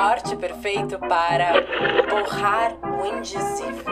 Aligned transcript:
corte 0.00 0.34
perfeito 0.34 0.98
para 0.98 1.52
borrar 2.08 2.72
o 2.82 3.04
indizível. 3.04 3.84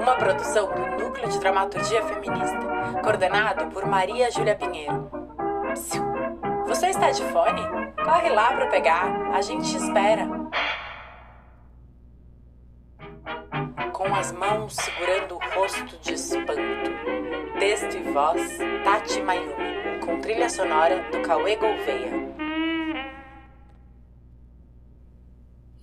Uma 0.00 0.14
produção 0.14 0.72
do 0.72 1.02
Núcleo 1.02 1.28
de 1.28 1.40
Dramaturgia 1.40 2.00
Feminista, 2.04 2.60
coordenado 3.02 3.66
por 3.72 3.84
Maria 3.86 4.30
Júlia 4.30 4.54
Pinheiro. 4.54 5.10
Psiu. 5.72 6.04
Você 6.68 6.90
está 6.90 7.10
de 7.10 7.24
fone? 7.24 7.60
Corre 8.04 8.28
lá 8.28 8.52
para 8.52 8.68
pegar, 8.68 9.32
a 9.34 9.40
gente 9.40 9.76
espera. 9.76 10.28
Com 13.92 14.14
as 14.14 14.30
mãos 14.30 14.76
segurando 14.76 15.34
o 15.34 15.40
rosto 15.56 15.98
de 16.02 16.14
espanto. 16.14 16.54
Texto 17.58 17.96
e 17.96 18.12
voz, 18.12 18.58
Tati 18.84 19.20
Mayumi, 19.22 19.98
com 20.04 20.20
trilha 20.20 20.48
sonora 20.48 21.02
do 21.10 21.20
Cauê 21.22 21.56
Gouveia. 21.56 22.35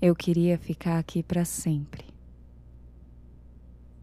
Eu 0.06 0.14
queria 0.14 0.58
ficar 0.58 1.00
aqui 1.00 1.24
para 1.24 1.46
sempre. 1.46 2.04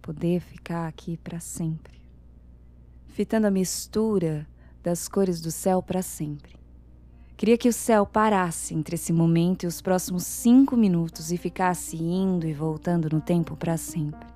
Poder 0.01 0.41
ficar 0.41 0.89
aqui 0.89 1.19
para 1.19 1.39
sempre. 1.41 2.01
Fitando 3.09 3.47
a 3.47 3.51
mistura 3.51 4.47
das 4.83 5.09
cores 5.09 5.43
do 5.43 5.51
céu 5.51 5.83
para 5.83 6.01
sempre. 6.01 6.57
Queria 7.37 7.59
que 7.59 7.69
o 7.69 7.73
céu 7.73 8.07
parasse 8.07 8.75
entre 8.75 8.95
esse 8.95 9.13
momento 9.13 9.65
e 9.65 9.67
os 9.67 9.83
próximos 9.83 10.25
cinco 10.25 10.75
minutos 10.75 11.31
e 11.31 11.37
ficasse 11.37 11.99
indo 11.99 12.47
e 12.47 12.55
voltando 12.55 13.11
no 13.13 13.21
tempo 13.21 13.55
para 13.55 13.77
sempre. 13.77 14.27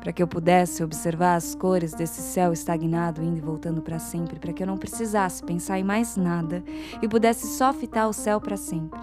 Para 0.00 0.14
que 0.14 0.22
eu 0.22 0.26
pudesse 0.26 0.82
observar 0.82 1.34
as 1.34 1.54
cores 1.54 1.92
desse 1.92 2.22
céu 2.22 2.54
estagnado 2.54 3.22
indo 3.22 3.36
e 3.36 3.42
voltando 3.42 3.82
para 3.82 3.98
sempre, 3.98 4.40
para 4.40 4.54
que 4.54 4.62
eu 4.62 4.66
não 4.66 4.78
precisasse 4.78 5.44
pensar 5.44 5.78
em 5.78 5.84
mais 5.84 6.16
nada 6.16 6.64
e 7.02 7.06
pudesse 7.06 7.54
só 7.58 7.70
fitar 7.70 8.08
o 8.08 8.14
céu 8.14 8.40
para 8.40 8.56
sempre. 8.56 8.98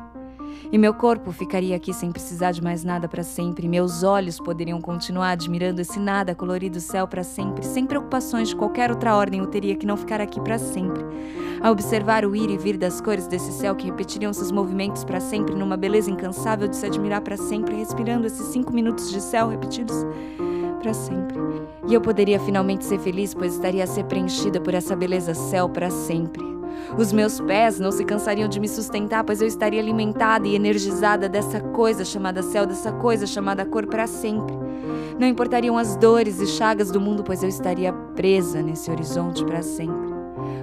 E 0.71 0.77
meu 0.77 0.93
corpo 0.93 1.31
ficaria 1.31 1.75
aqui 1.75 1.93
sem 1.93 2.11
precisar 2.11 2.51
de 2.51 2.61
mais 2.61 2.83
nada 2.83 3.07
para 3.07 3.23
sempre. 3.23 3.67
Meus 3.67 4.03
olhos 4.03 4.39
poderiam 4.39 4.81
continuar 4.81 5.31
admirando 5.31 5.81
esse 5.81 5.99
nada 5.99 6.35
colorido 6.35 6.79
céu 6.79 7.07
para 7.07 7.23
sempre, 7.23 7.65
sem 7.65 7.85
preocupações 7.85 8.49
de 8.49 8.55
qualquer 8.55 8.89
outra 8.89 9.15
ordem. 9.15 9.39
Eu 9.39 9.47
teria 9.47 9.75
que 9.75 9.85
não 9.85 9.95
ficar 9.95 10.19
aqui 10.19 10.41
para 10.41 10.57
sempre. 10.57 11.03
A 11.61 11.71
observar 11.71 12.25
o 12.25 12.35
ir 12.35 12.49
e 12.49 12.57
vir 12.57 12.77
das 12.77 12.99
cores 13.01 13.27
desse 13.27 13.51
céu 13.51 13.75
que 13.75 13.85
repetiriam 13.85 14.33
seus 14.33 14.51
movimentos 14.51 15.03
para 15.03 15.19
sempre, 15.19 15.55
numa 15.55 15.77
beleza 15.77 16.11
incansável 16.11 16.67
de 16.67 16.75
se 16.75 16.85
admirar 16.85 17.21
para 17.21 17.37
sempre, 17.37 17.75
respirando 17.75 18.27
esses 18.27 18.47
cinco 18.47 18.73
minutos 18.73 19.11
de 19.11 19.21
céu 19.21 19.49
repetidos 19.49 20.05
para 20.81 20.93
sempre. 20.93 21.37
E 21.87 21.93
eu 21.93 22.01
poderia 22.01 22.39
finalmente 22.39 22.85
ser 22.85 22.99
feliz, 22.99 23.33
pois 23.33 23.53
estaria 23.53 23.83
a 23.83 23.87
ser 23.87 24.03
preenchida 24.03 24.59
por 24.59 24.73
essa 24.73 24.95
beleza 24.95 25.33
céu 25.33 25.69
para 25.69 25.89
sempre. 25.89 26.56
Os 26.97 27.11
meus 27.11 27.39
pés 27.39 27.79
não 27.79 27.91
se 27.91 28.03
cansariam 28.03 28.47
de 28.47 28.59
me 28.59 28.67
sustentar, 28.67 29.23
pois 29.23 29.41
eu 29.41 29.47
estaria 29.47 29.79
alimentada 29.79 30.47
e 30.47 30.55
energizada 30.55 31.29
dessa 31.29 31.59
coisa 31.59 32.03
chamada 32.03 32.41
céu, 32.41 32.65
dessa 32.65 32.91
coisa 32.91 33.25
chamada 33.27 33.65
cor 33.65 33.85
para 33.85 34.07
sempre. 34.07 34.55
Não 35.19 35.27
importariam 35.27 35.77
as 35.77 35.95
dores 35.95 36.39
e 36.39 36.47
chagas 36.47 36.91
do 36.91 37.01
mundo, 37.01 37.23
pois 37.23 37.43
eu 37.43 37.49
estaria 37.49 37.91
presa 38.15 38.61
nesse 38.61 38.89
horizonte 38.91 39.43
para 39.43 39.61
sempre 39.61 40.16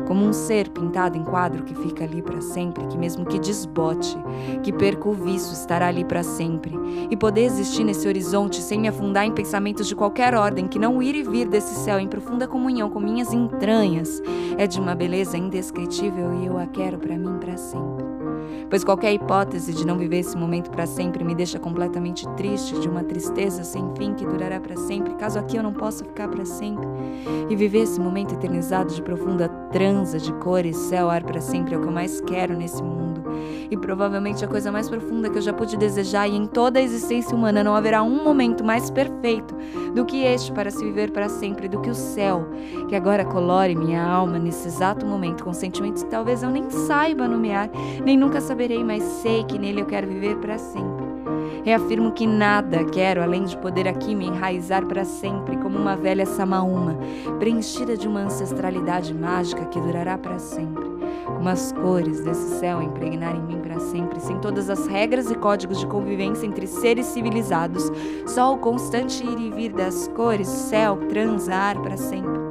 como 0.06 0.24
um 0.24 0.32
ser 0.32 0.68
pintado 0.70 1.16
em 1.16 1.24
quadro 1.24 1.64
que 1.64 1.74
fica 1.74 2.04
ali 2.04 2.22
para 2.22 2.40
sempre, 2.40 2.86
que 2.86 2.96
mesmo 2.96 3.24
que 3.24 3.38
desbote, 3.38 4.16
que 4.62 4.72
perca 4.72 5.08
o 5.08 5.12
vício, 5.12 5.52
estará 5.52 5.88
ali 5.88 6.04
para 6.04 6.22
sempre, 6.22 6.74
e 7.10 7.16
poder 7.16 7.42
existir 7.42 7.84
nesse 7.84 8.06
horizonte 8.06 8.60
sem 8.60 8.78
me 8.78 8.88
afundar 8.88 9.24
em 9.24 9.32
pensamentos 9.32 9.86
de 9.86 9.94
qualquer 9.94 10.34
ordem, 10.34 10.68
que 10.68 10.78
não 10.78 11.02
ir 11.02 11.14
e 11.14 11.22
vir 11.22 11.48
desse 11.48 11.74
céu 11.74 11.98
em 11.98 12.08
profunda 12.08 12.46
comunhão 12.46 12.90
com 12.90 13.00
minhas 13.00 13.32
entranhas, 13.32 14.22
é 14.56 14.66
de 14.66 14.80
uma 14.80 14.94
beleza 14.94 15.36
indescritível 15.36 16.32
e 16.40 16.46
eu 16.46 16.58
a 16.58 16.66
quero 16.66 16.98
para 16.98 17.16
mim 17.16 17.38
para 17.38 17.56
sempre 17.56 18.13
pois 18.68 18.84
qualquer 18.84 19.12
hipótese 19.12 19.72
de 19.72 19.86
não 19.86 19.98
viver 19.98 20.18
esse 20.18 20.36
momento 20.36 20.70
para 20.70 20.86
sempre 20.86 21.24
me 21.24 21.34
deixa 21.34 21.58
completamente 21.58 22.28
triste, 22.30 22.78
de 22.78 22.88
uma 22.88 23.04
tristeza 23.04 23.64
sem 23.64 23.90
fim 23.96 24.14
que 24.14 24.26
durará 24.26 24.60
para 24.60 24.76
sempre, 24.76 25.14
caso 25.14 25.38
aqui 25.38 25.56
eu 25.56 25.62
não 25.62 25.72
possa 25.72 26.05
ficar 26.05 26.28
para 26.28 26.44
sempre. 26.44 26.86
E 27.48 27.56
viver 27.56 27.83
esse 27.83 28.00
momento 28.00 28.34
eternizado 28.34 28.92
de 28.92 29.02
profunda 29.02 29.48
transa 29.70 30.18
de 30.18 30.33
cores, 30.34 30.77
céu, 30.77 31.11
ar 31.11 31.22
para 31.22 31.40
sempre 31.40 31.74
é 31.74 31.78
o 31.78 31.80
que 31.80 31.89
eu 31.89 31.92
mais 31.92 32.20
quero 32.20 32.56
nesse 32.56 32.83
mundo. 32.83 33.22
E 33.70 33.77
provavelmente 33.77 34.44
a 34.44 34.48
coisa 34.48 34.70
mais 34.70 34.89
profunda 34.89 35.28
que 35.28 35.39
eu 35.39 35.42
já 35.42 35.52
pude 35.52 35.77
desejar, 35.77 36.28
e 36.28 36.36
em 36.36 36.46
toda 36.46 36.78
a 36.78 36.83
existência 36.83 37.36
humana 37.36 37.64
não 37.64 37.74
haverá 37.74 38.02
um 38.02 38.22
momento 38.22 38.64
mais 38.64 38.90
perfeito 38.90 39.55
do 39.94 40.05
que 40.05 40.22
este 40.22 40.52
para 40.52 40.70
se 40.70 40.84
viver 40.84 41.10
para 41.10 41.28
sempre, 41.28 41.68
do 41.68 41.80
que 41.80 41.90
o 41.90 41.94
céu, 41.94 42.46
que 42.89 42.94
agora 42.94 43.24
colore 43.24 43.74
minha 43.74 44.02
alma 44.05 44.39
nesse 44.39 44.68
exato 44.68 45.06
momento 45.06 45.44
com 45.44 45.52
sentimentos 45.52 46.02
que 46.02 46.10
talvez 46.10 46.42
eu 46.42 46.50
nem 46.50 46.70
saiba 46.70 47.27
nomear, 47.27 47.70
nem 48.05 48.16
nunca 48.16 48.40
saberei, 48.54 48.84
mas 48.84 49.02
sei 49.02 49.42
que 49.42 49.58
nele 49.58 49.80
eu 49.80 49.86
quero 49.86 50.06
viver 50.06 50.36
para 50.36 50.56
sempre. 50.58 51.04
Reafirmo 51.64 52.12
que 52.12 52.24
nada 52.24 52.84
quero 52.84 53.20
além 53.20 53.42
de 53.44 53.58
poder 53.58 53.88
aqui 53.88 54.14
me 54.14 54.26
enraizar 54.26 54.86
para 54.86 55.04
sempre 55.04 55.56
como 55.56 55.76
uma 55.76 55.96
velha 55.96 56.24
samaúma, 56.24 56.96
preenchida 57.40 57.96
de 57.96 58.06
uma 58.06 58.20
ancestralidade 58.20 59.12
mágica 59.12 59.64
que 59.66 59.80
durará 59.80 60.16
para 60.16 60.38
sempre. 60.38 60.84
Como 61.24 61.48
as 61.48 61.72
cores 61.72 62.20
desse 62.20 62.60
céu 62.60 62.80
impregnarem 62.80 63.40
em 63.40 63.44
mim 63.44 63.60
para 63.60 63.80
sempre, 63.80 64.20
sem 64.20 64.38
todas 64.38 64.70
as 64.70 64.86
regras 64.86 65.28
e 65.32 65.34
códigos 65.34 65.80
de 65.80 65.86
convivência 65.88 66.46
entre 66.46 66.68
seres 66.68 67.06
civilizados, 67.06 67.90
só 68.24 68.54
o 68.54 68.58
constante 68.58 69.24
ir 69.24 69.40
e 69.40 69.50
vir 69.50 69.72
das 69.72 70.06
cores, 70.14 70.46
céu, 70.46 70.96
transar 71.08 71.80
para 71.82 71.96
sempre 71.96 72.43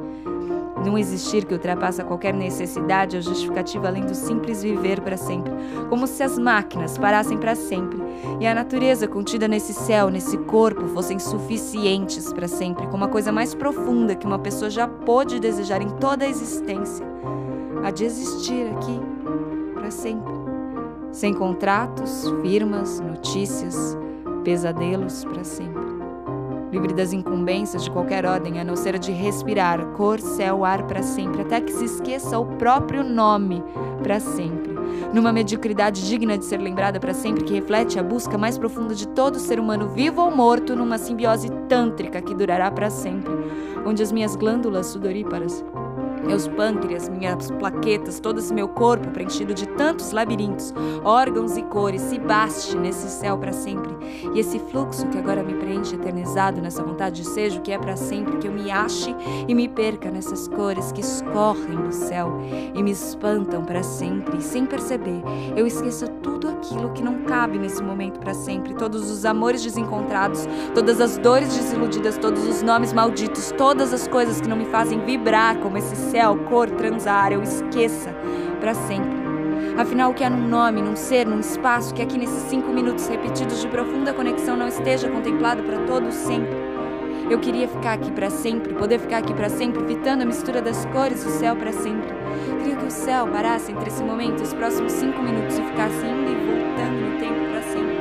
num 0.84 0.98
existir 0.98 1.44
que 1.44 1.54
ultrapassa 1.54 2.04
qualquer 2.04 2.34
necessidade 2.34 3.16
ou 3.16 3.22
justificativa 3.22 3.88
além 3.88 4.04
do 4.04 4.14
simples 4.14 4.62
viver 4.62 5.00
para 5.00 5.16
sempre, 5.16 5.52
como 5.88 6.06
se 6.06 6.22
as 6.22 6.38
máquinas 6.38 6.98
parassem 6.98 7.38
para 7.38 7.54
sempre 7.54 7.98
e 8.40 8.46
a 8.46 8.54
natureza 8.54 9.08
contida 9.08 9.48
nesse 9.48 9.72
céu, 9.72 10.10
nesse 10.10 10.36
corpo, 10.38 10.86
fossem 10.88 11.18
suficientes 11.18 12.32
para 12.32 12.46
sempre, 12.46 12.86
como 12.88 13.04
a 13.04 13.08
coisa 13.08 13.32
mais 13.32 13.54
profunda 13.54 14.14
que 14.14 14.26
uma 14.26 14.38
pessoa 14.38 14.70
já 14.70 14.86
pôde 14.86 15.40
desejar 15.40 15.80
em 15.80 15.88
toda 15.88 16.24
a 16.24 16.28
existência, 16.28 17.06
a 17.82 17.90
de 17.90 18.04
existir 18.04 18.68
aqui 18.76 19.00
para 19.72 19.90
sempre, 19.90 20.32
sem 21.10 21.32
contratos, 21.32 22.32
firmas, 22.42 23.00
notícias, 23.00 23.96
pesadelos 24.44 25.24
para 25.24 25.44
sempre 25.44 26.03
livre 26.74 26.92
das 26.92 27.12
incumbências 27.12 27.84
de 27.84 27.90
qualquer 27.90 28.26
ordem, 28.26 28.58
a 28.58 28.64
não 28.64 28.74
ser 28.74 28.96
a 28.96 28.98
de 28.98 29.12
respirar 29.12 29.84
cor, 29.92 30.20
céu, 30.20 30.64
ar 30.64 30.82
para 30.86 31.02
sempre, 31.02 31.42
até 31.42 31.60
que 31.60 31.72
se 31.72 31.84
esqueça 31.84 32.36
o 32.36 32.44
próprio 32.56 33.04
nome 33.04 33.62
para 34.02 34.18
sempre. 34.18 34.74
Numa 35.12 35.32
mediocridade 35.32 36.06
digna 36.06 36.36
de 36.36 36.44
ser 36.44 36.58
lembrada 36.58 36.98
para 36.98 37.14
sempre, 37.14 37.44
que 37.44 37.54
reflete 37.54 37.98
a 37.98 38.02
busca 38.02 38.36
mais 38.36 38.58
profunda 38.58 38.94
de 38.94 39.06
todo 39.08 39.38
ser 39.38 39.60
humano, 39.60 39.88
vivo 39.88 40.20
ou 40.20 40.34
morto, 40.34 40.74
numa 40.74 40.98
simbiose 40.98 41.48
tântrica 41.68 42.20
que 42.20 42.34
durará 42.34 42.70
para 42.70 42.90
sempre, 42.90 43.32
onde 43.86 44.02
as 44.02 44.10
minhas 44.10 44.34
glândulas 44.34 44.86
sudoríparas 44.86 45.64
meus 46.24 46.48
pâncreas, 46.48 47.08
minhas 47.08 47.50
plaquetas, 47.50 48.20
todo 48.20 48.38
esse 48.38 48.52
meu 48.52 48.68
corpo 48.68 49.10
preenchido 49.10 49.54
de 49.54 49.66
tantos 49.68 50.12
labirintos, 50.12 50.72
órgãos 51.04 51.56
e 51.56 51.62
cores, 51.62 52.02
se 52.02 52.18
baste 52.18 52.76
nesse 52.76 53.08
céu 53.08 53.38
para 53.38 53.52
sempre. 53.52 53.94
E 54.34 54.40
esse 54.40 54.58
fluxo 54.58 55.06
que 55.08 55.18
agora 55.18 55.42
me 55.42 55.54
preenche 55.54 55.94
eternizado 55.94 56.60
nessa 56.60 56.82
vontade 56.82 57.22
de 57.22 57.28
seja 57.28 57.58
o 57.58 57.62
que 57.62 57.72
é 57.72 57.78
para 57.78 57.96
sempre, 57.96 58.38
que 58.38 58.48
eu 58.48 58.52
me 58.52 58.70
ache 58.70 59.14
e 59.46 59.54
me 59.54 59.68
perca 59.68 60.10
nessas 60.10 60.48
cores 60.48 60.92
que 60.92 61.00
escorrem 61.00 61.76
do 61.76 61.92
céu 61.92 62.40
e 62.74 62.82
me 62.82 62.90
espantam 62.90 63.64
para 63.64 63.82
sempre. 63.82 64.40
Sem 64.40 64.66
perceber, 64.66 65.22
eu 65.56 65.66
esqueço 65.66 66.06
tudo 66.24 66.48
aquilo 66.48 66.90
que 66.90 67.02
não 67.02 67.22
cabe 67.24 67.58
nesse 67.58 67.82
momento 67.82 68.18
para 68.18 68.32
sempre, 68.32 68.74
todos 68.74 69.10
os 69.10 69.26
amores 69.26 69.62
desencontrados, 69.62 70.48
todas 70.74 70.98
as 70.98 71.18
dores 71.18 71.54
desiludidas, 71.54 72.16
todos 72.16 72.48
os 72.48 72.62
nomes 72.62 72.94
malditos, 72.94 73.52
todas 73.52 73.92
as 73.92 74.08
coisas 74.08 74.40
que 74.40 74.48
não 74.48 74.56
me 74.56 74.64
fazem 74.64 75.04
vibrar 75.04 75.58
como 75.58 75.76
esse 75.76 75.94
céu, 75.94 76.36
cor, 76.48 76.70
transar, 76.70 77.30
eu 77.30 77.42
esqueça 77.42 78.10
para 78.58 78.74
sempre. 78.74 79.22
Afinal, 79.76 80.12
o 80.12 80.14
que 80.14 80.24
há 80.24 80.30
num 80.30 80.48
nome, 80.48 80.80
num 80.80 80.96
ser, 80.96 81.26
num 81.26 81.40
espaço 81.40 81.92
que 81.92 82.00
aqui 82.00 82.16
nesses 82.16 82.44
cinco 82.44 82.72
minutos 82.72 83.06
repetidos 83.06 83.60
de 83.60 83.68
profunda 83.68 84.14
conexão 84.14 84.56
não 84.56 84.68
esteja 84.68 85.10
contemplado 85.10 85.62
para 85.62 85.84
todo 85.84 86.10
sempre? 86.10 86.64
Eu 87.28 87.38
queria 87.38 87.66
ficar 87.66 87.94
aqui 87.94 88.10
para 88.12 88.30
sempre, 88.30 88.74
poder 88.74 88.98
ficar 88.98 89.18
aqui 89.18 89.32
para 89.32 89.48
sempre, 89.48 89.82
evitando 89.82 90.22
a 90.22 90.26
mistura 90.26 90.60
das 90.62 90.84
cores 90.86 91.24
do 91.24 91.30
céu 91.30 91.56
para 91.56 91.72
sempre. 91.72 92.08
Céu 93.04 93.28
parasse 93.28 93.70
entre 93.70 93.88
esse 93.88 94.02
momento 94.02 94.40
e 94.40 94.42
os 94.44 94.54
próximos 94.54 94.90
cinco 94.92 95.22
minutos 95.22 95.58
e 95.58 95.62
ficasse 95.62 96.06
indo 96.06 96.30
e 96.30 96.34
voltando 96.46 97.12
no 97.12 97.18
tempo 97.18 97.50
para 97.50 97.62
sempre. 97.62 97.96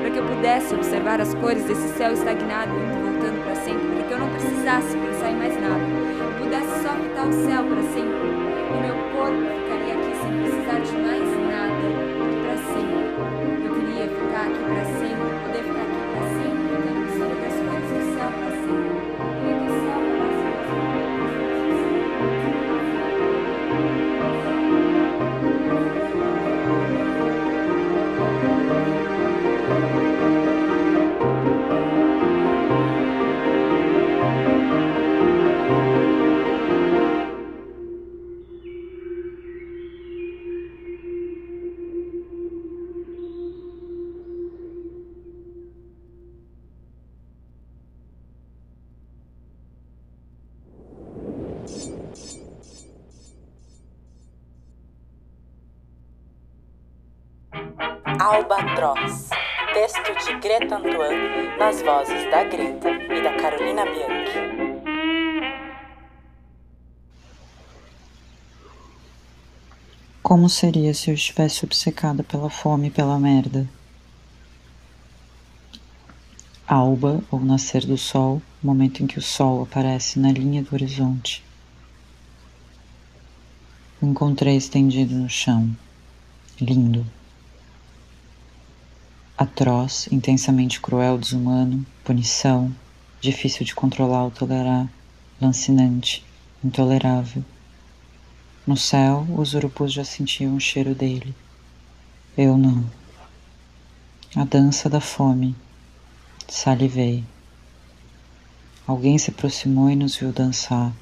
Para 0.00 0.10
que 0.10 0.18
eu 0.18 0.24
pudesse 0.24 0.74
observar 0.74 1.20
as 1.20 1.34
cores 1.34 1.64
desse 1.64 1.88
céu 1.98 2.12
estagnado, 2.14 2.72
indo 2.72 2.98
e 2.98 3.10
voltando 3.12 3.44
para 3.44 3.54
sempre. 3.56 3.86
Para 3.86 4.02
que 4.04 4.12
eu 4.14 4.18
não 4.18 4.30
precisasse 4.30 4.96
pensar 4.96 5.30
em 5.30 5.36
mais 5.36 5.60
nada 5.60 6.08
pudesse 6.38 6.82
só 6.82 6.88
habitar 6.88 7.28
o 7.28 7.32
céu 7.32 7.62
para 7.62 7.82
sempre, 7.92 8.28
e 8.28 8.80
meu 8.80 8.96
corpo 9.12 9.36
ficaria 9.60 9.94
aqui 9.94 10.16
sem 10.16 10.32
precisar 10.40 10.80
de 10.80 10.92
mais 11.02 11.27
Albatroz. 58.28 59.30
Texto 59.72 60.26
de 60.26 60.38
Greta 60.40 60.76
Antoine, 60.76 61.56
nas 61.58 61.80
vozes 61.80 62.30
da 62.30 62.44
Greta 62.44 62.90
e 62.90 63.22
da 63.22 63.34
Carolina 63.40 63.86
Bianchi. 63.86 64.38
Como 70.22 70.46
seria 70.50 70.92
se 70.92 71.10
eu 71.10 71.14
estivesse 71.14 71.64
obcecada 71.64 72.22
pela 72.22 72.50
fome 72.50 72.88
e 72.88 72.90
pela 72.90 73.18
merda? 73.18 73.66
Alba, 76.66 77.22
ou 77.30 77.40
nascer 77.40 77.86
do 77.86 77.96
sol, 77.96 78.42
momento 78.62 79.02
em 79.02 79.06
que 79.06 79.18
o 79.18 79.22
sol 79.22 79.62
aparece 79.62 80.18
na 80.18 80.30
linha 80.30 80.62
do 80.62 80.74
horizonte. 80.74 81.42
Encontrei 84.02 84.54
estendido 84.54 85.14
no 85.14 85.30
chão, 85.30 85.74
lindo. 86.60 87.06
Atroz, 89.38 90.08
intensamente 90.10 90.80
cruel, 90.80 91.16
desumano, 91.16 91.86
punição, 92.02 92.74
difícil 93.20 93.64
de 93.64 93.72
controlar 93.72 94.24
ou 94.24 94.32
tolerar, 94.32 94.90
lancinante, 95.40 96.26
intolerável. 96.64 97.44
No 98.66 98.76
céu, 98.76 99.24
os 99.36 99.54
urubus 99.54 99.92
já 99.92 100.02
sentiam 100.02 100.56
o 100.56 100.60
cheiro 100.60 100.92
dele. 100.92 101.32
Eu 102.36 102.58
não. 102.58 102.84
A 104.34 104.42
dança 104.44 104.90
da 104.90 105.00
fome. 105.00 105.54
Salivei. 106.48 107.22
Alguém 108.88 109.18
se 109.18 109.30
aproximou 109.30 109.88
e 109.88 109.94
nos 109.94 110.16
viu 110.16 110.32
dançar. 110.32 110.92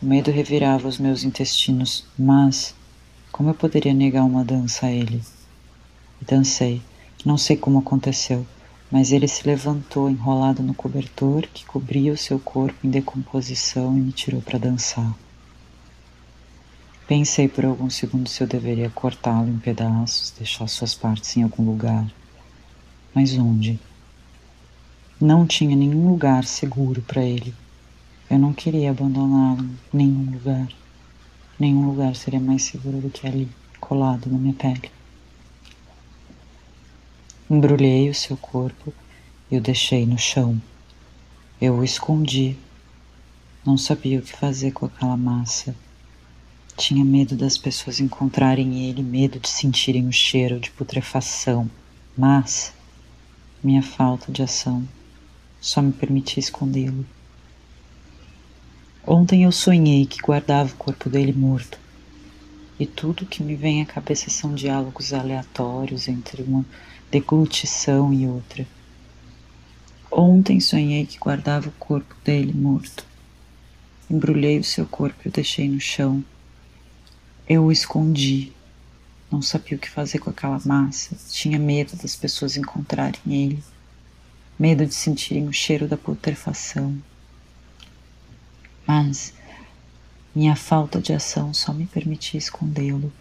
O 0.00 0.06
medo 0.06 0.30
revirava 0.30 0.88
os 0.88 0.96
meus 0.96 1.24
intestinos, 1.24 2.06
mas 2.18 2.74
como 3.30 3.50
eu 3.50 3.54
poderia 3.54 3.92
negar 3.92 4.24
uma 4.24 4.42
dança 4.42 4.86
a 4.86 4.90
ele? 4.90 5.22
E 6.22 6.24
dancei. 6.24 6.80
Não 7.24 7.38
sei 7.38 7.56
como 7.56 7.78
aconteceu, 7.78 8.46
mas 8.90 9.10
ele 9.10 9.26
se 9.26 9.46
levantou 9.46 10.10
enrolado 10.10 10.62
no 10.62 10.74
cobertor 10.74 11.46
que 11.54 11.64
cobria 11.64 12.12
o 12.12 12.18
seu 12.18 12.38
corpo 12.38 12.86
em 12.86 12.90
decomposição 12.90 13.96
e 13.96 14.00
me 14.00 14.12
tirou 14.12 14.42
para 14.42 14.58
dançar. 14.58 15.16
Pensei 17.08 17.48
por 17.48 17.64
alguns 17.64 17.94
segundos 17.94 18.32
se 18.32 18.42
eu 18.42 18.46
deveria 18.46 18.90
cortá-lo 18.90 19.48
em 19.48 19.58
pedaços, 19.58 20.34
deixar 20.36 20.66
suas 20.68 20.94
partes 20.94 21.34
em 21.36 21.42
algum 21.42 21.64
lugar. 21.64 22.06
Mas 23.14 23.36
onde? 23.38 23.80
Não 25.18 25.46
tinha 25.46 25.74
nenhum 25.74 26.10
lugar 26.10 26.44
seguro 26.44 27.00
para 27.02 27.22
ele. 27.22 27.54
Eu 28.28 28.38
não 28.38 28.52
queria 28.52 28.90
abandoná-lo 28.90 29.62
em 29.62 29.78
nenhum 29.92 30.30
lugar. 30.30 30.68
Nenhum 31.58 31.86
lugar 31.86 32.16
seria 32.16 32.40
mais 32.40 32.64
seguro 32.64 32.98
do 32.98 33.08
que 33.08 33.26
ali, 33.26 33.48
colado 33.80 34.30
na 34.30 34.36
minha 34.36 34.54
pele. 34.54 34.90
Embrulhei 37.54 38.10
o 38.10 38.14
seu 38.14 38.36
corpo 38.36 38.92
e 39.48 39.56
o 39.56 39.60
deixei 39.60 40.04
no 40.04 40.18
chão. 40.18 40.60
Eu 41.60 41.76
o 41.76 41.84
escondi. 41.84 42.56
Não 43.64 43.78
sabia 43.78 44.18
o 44.18 44.22
que 44.22 44.32
fazer 44.32 44.72
com 44.72 44.86
aquela 44.86 45.16
massa 45.16 45.72
tinha 46.76 47.04
medo 47.04 47.36
das 47.36 47.56
pessoas 47.56 48.00
encontrarem 48.00 48.88
ele, 48.88 49.02
medo 49.02 49.38
de 49.38 49.48
sentirem 49.48 50.08
o 50.08 50.12
cheiro 50.12 50.58
de 50.58 50.72
putrefação, 50.72 51.70
mas 52.18 52.74
minha 53.62 53.82
falta 53.82 54.32
de 54.32 54.42
ação 54.42 54.82
só 55.60 55.80
me 55.80 55.92
permitia 55.92 56.40
escondê-lo. 56.40 57.06
Ontem 59.06 59.44
eu 59.44 59.52
sonhei 59.52 60.06
que 60.06 60.20
guardava 60.20 60.72
o 60.72 60.76
corpo 60.76 61.08
dele 61.08 61.32
morto, 61.32 61.78
e 62.80 62.86
tudo 62.86 63.24
que 63.24 63.44
me 63.44 63.54
vem 63.54 63.80
à 63.80 63.86
cabeça 63.86 64.28
são 64.28 64.52
diálogos 64.52 65.12
aleatórios 65.12 66.08
entre 66.08 66.42
uma 66.42 66.66
deglutição 67.18 68.12
e 68.12 68.26
outra. 68.26 68.66
Ontem 70.10 70.60
sonhei 70.60 71.06
que 71.06 71.18
guardava 71.18 71.68
o 71.68 71.72
corpo 71.72 72.14
dele 72.24 72.52
morto. 72.52 73.04
Embrulhei 74.10 74.58
o 74.58 74.64
seu 74.64 74.86
corpo 74.86 75.16
e 75.24 75.28
o 75.28 75.32
deixei 75.32 75.68
no 75.68 75.80
chão 75.80 76.24
eu 77.48 77.64
o 77.64 77.72
escondi. 77.72 78.52
Não 79.30 79.42
sabia 79.42 79.76
o 79.76 79.80
que 79.80 79.90
fazer 79.90 80.18
com 80.18 80.30
aquela 80.30 80.60
massa. 80.64 81.16
Tinha 81.28 81.58
medo 81.58 81.96
das 81.96 82.16
pessoas 82.16 82.56
encontrarem 82.56 83.20
ele. 83.26 83.62
Medo 84.58 84.86
de 84.86 84.94
sentirem 84.94 85.46
o 85.46 85.52
cheiro 85.52 85.86
da 85.86 85.96
putrefação. 85.96 86.96
Mas 88.86 89.34
minha 90.34 90.56
falta 90.56 91.00
de 91.00 91.12
ação 91.12 91.52
só 91.52 91.72
me 91.72 91.86
permitia 91.86 92.38
escondê-lo. 92.38 93.12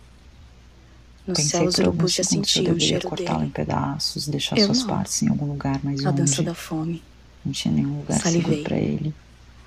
No 1.26 1.34
Pensei 1.34 1.60
céu, 1.62 1.66
os 1.68 1.78
urubus 1.78 2.14
já 2.14 2.24
sentiam 2.24 2.76
o 2.76 2.80
cheiro 2.80 3.08
cortá-lo 3.08 3.46
em 3.46 3.50
pedaços, 3.50 4.28
deixar 4.28 4.58
eu 4.58 4.66
suas 4.66 4.80
não. 4.80 4.88
partes 4.88 5.22
em 5.22 5.30
algum 5.30 5.46
lugar 5.46 5.80
mais 5.84 6.06
A 6.06 6.10
onde. 6.10 6.22
dança 6.22 6.44
da 6.44 6.54
fome. 6.54 7.02
Não 7.46 7.52
tinha 7.54 7.74
nenhum 7.74 7.98
lugar 8.00 8.20
Salivei. 8.20 8.44
seguro 8.44 8.64
para 8.64 8.78
ele. 8.78 9.14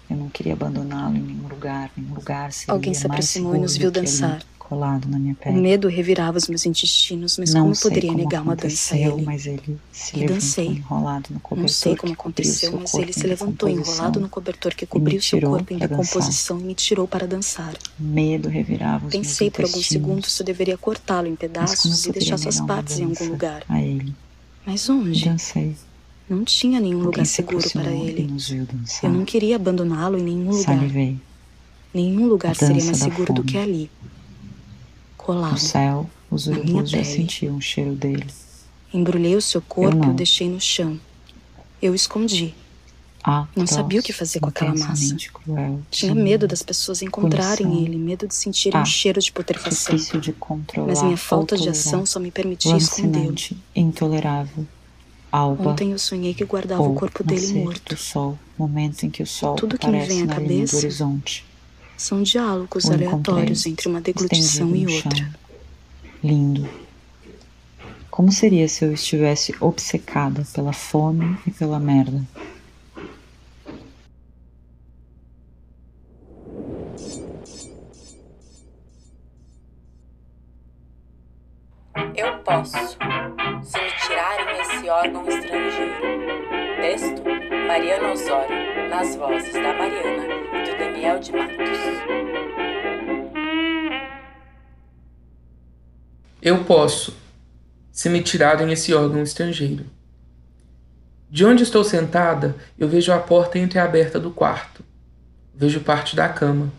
Eu 0.08 0.17
não 0.17 0.29
queria 0.29 0.53
abandoná-lo 0.53 1.17
em 1.17 1.20
nenhum 1.23 1.49
lugar, 1.49 1.91
nenhum 1.97 2.14
lugar 2.14 2.53
seria 2.53 2.75
Alguém 2.75 2.94
se 2.94 3.06
aproximou 3.06 3.56
e 3.56 3.58
nos 3.58 3.76
viu 3.76 3.91
dançar. 3.91 4.43
Colado 4.68 5.08
na 5.08 5.16
minha 5.16 5.32
pele. 5.32 5.56
O 5.56 5.62
medo 5.62 5.86
revirava 5.86 6.38
os 6.38 6.48
meus 6.48 6.66
intestinos, 6.66 7.38
mas 7.38 7.54
não 7.54 7.62
como 7.62 7.80
poderia 7.80 8.10
como 8.10 8.24
negar 8.24 8.42
uma 8.42 8.56
dança 8.56 8.96
a 8.96 8.98
ele? 8.98 9.22
Mas 9.22 9.46
ele 9.46 9.78
se 9.92 10.18
e 10.18 10.26
dancei. 10.26 10.66
enrolado 10.66 11.28
no 11.30 11.38
cobertor. 11.38 11.62
Não 11.62 11.68
sei 11.68 11.94
como 11.94 12.12
aconteceu, 12.12 12.76
mas 12.76 12.92
ele 12.94 13.12
se 13.12 13.24
levantou 13.28 13.68
enrolado 13.68 14.18
no 14.18 14.28
cobertor 14.28 14.74
que 14.74 14.84
cobriu 14.84 15.22
seu 15.22 15.40
corpo 15.40 15.72
em 15.72 15.78
decomposição 15.78 16.58
e 16.58 16.64
me 16.64 16.74
tirou 16.74 17.06
para 17.06 17.28
dançar. 17.28 17.74
Medo 17.96 18.48
revirava 18.48 19.06
os 19.06 19.12
Pensei 19.12 19.46
meus 19.46 19.54
por 19.54 19.64
alguns 19.66 19.86
segundos 19.86 20.32
se 20.32 20.42
eu 20.42 20.46
deveria 20.46 20.76
cortá-lo 20.76 21.28
em 21.28 21.36
pedaços 21.36 22.04
e 22.04 22.10
deixar 22.10 22.36
suas 22.36 22.60
partes 22.60 22.98
em 22.98 23.04
algum 23.04 23.28
lugar. 23.28 23.62
A 23.69 23.80
ele. 23.80 24.12
Mas 24.67 24.91
onde? 24.91 25.26
Dancei. 25.26 25.76
Não 26.29 26.44
tinha 26.44 26.81
nenhum 26.81 27.02
lugar 27.02 27.24
seguro 27.24 27.70
para 27.70 27.93
ele. 27.93 28.29
Eu 29.00 29.12
não 29.12 29.24
queria 29.24 29.55
abandoná-lo 29.55 30.19
em 30.19 30.24
nenhum 30.24 30.50
lugar. 30.50 30.64
Salivei. 30.64 31.17
Nenhum 31.94 32.26
lugar 32.26 32.56
seria 32.56 32.84
mais 32.84 32.98
seguro 32.98 33.32
do 33.32 33.44
que 33.44 33.56
ali. 33.56 33.88
Colado. 35.26 35.52
No 35.52 35.58
céu, 35.58 36.10
os 36.30 36.46
urubus 36.46 36.90
já 36.90 37.02
sentiam 37.02 37.56
o 37.56 37.60
cheiro 37.60 37.96
dele. 37.96 38.26
Embrulhei 38.94 39.34
o 39.34 39.42
seu 39.42 39.60
corpo 39.60 40.06
e 40.06 40.10
o 40.10 40.14
deixei 40.14 40.48
no 40.48 40.60
chão. 40.60 41.00
Eu 41.82 41.96
escondi. 41.96 42.54
Ah, 43.24 43.44
não 43.56 43.66
sabia 43.66 43.98
o 43.98 44.02
que 44.04 44.12
fazer 44.12 44.38
com 44.38 44.48
aquela 44.48 44.72
massa. 44.72 45.16
Cruel, 45.34 45.80
Tinha 45.90 46.14
medo 46.14 46.46
das 46.46 46.62
pessoas 46.62 47.02
encontrarem 47.02 47.84
ele, 47.84 47.96
medo 47.96 48.28
de 48.28 48.34
sentirem 48.36 48.78
o 48.78 48.80
ah, 48.80 48.82
um 48.82 48.86
cheiro 48.86 49.20
de 49.20 49.32
putrefação. 49.32 49.96
De 49.96 50.32
Mas 50.86 51.02
minha 51.02 51.16
falta 51.16 51.56
de 51.56 51.68
ação 51.68 52.06
só 52.06 52.20
me 52.20 52.30
permitia 52.30 52.76
escondê-lo. 52.76 53.34
Intolerável 53.74 54.64
alba. 55.36 55.70
Ontem 55.70 55.92
eu 55.92 55.98
sonhei 55.98 56.32
que 56.32 56.44
guardava 56.44 56.82
o 56.82 56.94
corpo 56.94 57.22
dele 57.22 57.64
morto. 57.64 57.94
Do 57.94 58.00
sol, 58.00 58.38
momento 58.56 59.04
em 59.04 59.10
que 59.10 59.22
o 59.22 59.26
sol 59.26 59.56
Tudo 59.56 59.78
que 59.78 59.88
me 59.88 60.04
vem 60.06 60.22
à 60.22 60.26
cabeça 60.26 60.76
horizonte. 60.76 61.44
São 61.96 62.22
diálogos 62.22 62.91
aleatórios 62.91 63.65
entre 63.67 63.88
uma 63.88 64.00
deglutição 64.00 64.74
e 64.76 64.86
outra. 64.86 65.34
Lindo. 66.22 66.69
Como 68.10 68.32
seria 68.32 68.69
se 68.69 68.84
eu 68.84 68.93
estivesse 68.93 69.55
obcecada 69.60 70.46
pela 70.55 70.72
fome 70.72 71.36
e 71.46 71.50
pela 71.50 71.79
merda? 71.79 72.22
Eu 82.15 82.38
posso 82.38 82.72
se 82.72 83.79
me 83.79 83.91
tirarem 84.06 84.60
esse 84.60 84.88
órgão 84.88 85.29
estrangeiro. 85.29 86.00
Texto: 86.81 87.22
Mariana 87.67 88.12
Osório, 88.12 88.88
nas 88.88 89.15
vozes 89.17 89.53
da 89.53 89.74
Mariana 89.74 90.24
e 90.55 90.79
do 90.79 90.85
De 91.15 91.31
Matos. 91.31 91.79
Eu 96.43 96.65
posso, 96.65 97.17
se 97.93 98.08
me 98.08 98.20
tirarem 98.20 98.72
esse 98.72 98.93
órgão 98.93 99.22
estrangeiro. 99.22 99.86
De 101.31 101.44
onde 101.44 101.63
estou 101.63 101.84
sentada, 101.84 102.56
eu 102.77 102.89
vejo 102.89 103.13
a 103.13 103.19
porta 103.19 103.56
entreaberta 103.56 104.19
do 104.19 104.32
quarto. 104.32 104.84
Vejo 105.55 105.81
parte 105.81 106.17
da 106.17 106.29
cama. 106.29 106.72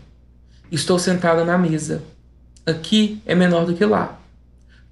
Estou 0.70 0.98
sentada 0.98 1.42
na 1.42 1.56
mesa. 1.56 2.02
Aqui 2.66 3.22
é 3.24 3.34
menor 3.34 3.64
do 3.64 3.74
que 3.74 3.84
lá. 3.84 4.20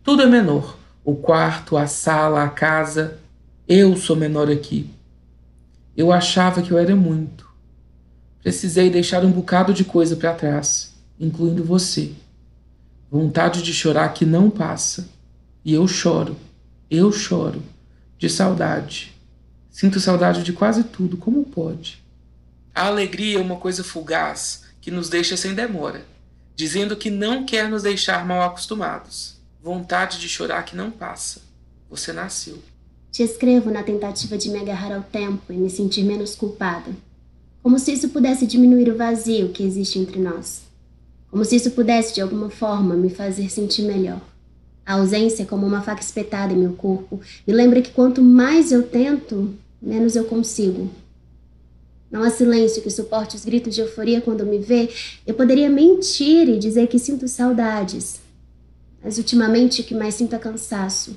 Tudo 0.03 0.23
é 0.23 0.27
menor 0.27 0.79
o 1.05 1.15
quarto, 1.15 1.77
a 1.77 1.87
sala, 1.87 2.43
a 2.43 2.49
casa. 2.49 3.19
Eu 3.69 3.97
sou 3.97 4.17
menor 4.17 4.51
aqui. 4.51 4.91
Eu 5.95 6.11
achava 6.11 6.63
que 6.63 6.71
eu 6.71 6.79
era 6.79 6.97
muito. 6.97 7.46
Precisei 8.47 8.89
deixar 8.89 9.25
um 9.25 9.33
bocado 9.33 9.75
de 9.75 9.83
coisa 9.83 10.15
para 10.15 10.33
trás, 10.33 10.95
incluindo 11.19 11.65
você. 11.65 12.13
Vontade 13.11 13.61
de 13.61 13.75
chorar 13.75 14.15
que 14.15 14.25
não 14.25 14.49
passa. 14.49 15.09
E 15.65 15.75
eu 15.75 15.89
choro, 15.89 16.37
eu 16.89 17.11
choro, 17.11 17.61
de 18.17 18.31
saudade. 18.31 19.13
Sinto 19.69 19.99
saudade 19.99 20.45
de 20.45 20.53
quase 20.53 20.85
tudo, 20.85 21.17
como 21.17 21.43
pode? 21.43 22.01
A 22.73 22.87
alegria 22.87 23.41
é 23.41 23.43
uma 23.43 23.57
coisa 23.57 23.83
fugaz 23.83 24.63
que 24.81 24.93
nos 24.93 25.09
deixa 25.09 25.37
sem 25.37 25.53
demora, 25.53 26.05
dizendo 26.55 26.97
que 26.97 27.11
não 27.11 27.45
quer 27.45 27.69
nos 27.69 27.83
deixar 27.83 28.25
mal 28.25 28.43
acostumados 28.43 29.41
vontade 29.61 30.21
de 30.21 30.29
chorar 30.29 30.65
que 30.65 30.77
não 30.77 30.93
passa. 30.93 31.41
Você 31.91 32.13
nasceu. 32.13 32.63
Te 33.11 33.25
escrevo 33.25 33.73
na 33.73 33.83
tentativa 33.83 34.39
de 34.39 34.51
me 34.51 34.61
agarrar 34.61 34.95
ao 34.95 35.03
tempo 35.03 35.53
e 35.53 35.57
me 35.57 35.69
sentir 35.69 36.05
menos 36.05 36.37
culpada. 36.37 36.93
Como 37.67 37.81
se 37.81 37.93
isso 37.93 38.11
pudesse 38.11 38.47
diminuir 38.47 38.89
o 38.89 38.97
vazio 38.97 39.49
que 39.49 39.65
existe 39.65 39.99
entre 39.99 40.21
nós. 40.21 40.63
Como 41.29 41.45
se 41.45 41.57
isso 41.57 41.73
pudesse, 41.73 42.15
de 42.15 42.21
alguma 42.21 42.49
forma, 42.49 42.95
me 42.95 43.11
fazer 43.11 43.51
sentir 43.51 43.83
melhor. 43.83 44.21
A 44.87 44.93
ausência, 44.93 45.45
como 45.45 45.67
uma 45.67 45.83
faca 45.83 46.01
espetada 46.01 46.53
em 46.53 46.57
meu 46.57 46.75
corpo, 46.75 47.21
me 47.45 47.53
lembra 47.53 47.83
que 47.83 47.91
quanto 47.91 48.23
mais 48.23 48.71
eu 48.71 48.85
tento, 48.85 49.53
menos 49.83 50.15
eu 50.15 50.27
consigo. 50.27 50.89
Não 52.09 52.23
há 52.23 52.31
silêncio 52.31 52.81
que 52.83 52.89
suporte 52.89 53.35
os 53.35 53.45
gritos 53.45 53.75
de 53.75 53.81
euforia 53.81 54.21
quando 54.21 54.47
me 54.47 54.59
vê. 54.59 54.89
Eu 55.27 55.35
poderia 55.35 55.69
mentir 55.69 56.49
e 56.49 56.61
dizer 56.61 56.87
que 56.87 57.01
sinto 57.01 57.27
saudades. 57.27 58.21
Mas 59.03 59.19
ultimamente 59.19 59.81
o 59.81 59.85
que 59.85 59.93
mais 59.93 60.15
sinto 60.15 60.37
é 60.37 60.39
cansaço. 60.39 61.17